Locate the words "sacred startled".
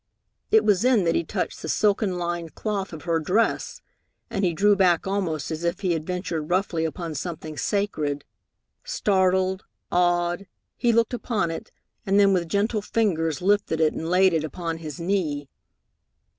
7.55-9.63